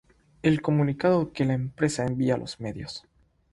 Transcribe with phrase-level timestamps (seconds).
[0.41, 3.05] el comunicado que la empresa envía a los medios